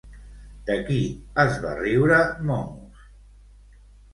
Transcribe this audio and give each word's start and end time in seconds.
De 0.69 0.77
qui 0.87 0.97
es 1.45 1.59
va 1.65 1.75
riure 1.81 2.17
Momos? 2.49 3.05